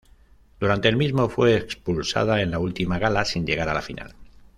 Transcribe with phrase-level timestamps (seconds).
[0.59, 4.15] Durante el mismo fue expulsada en la última gala, sin llegar a la final.